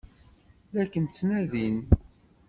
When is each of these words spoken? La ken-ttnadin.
La 0.73 0.83
ken-ttnadin. 0.91 1.77